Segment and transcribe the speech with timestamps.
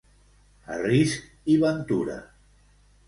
[0.75, 2.17] A risc i ventura.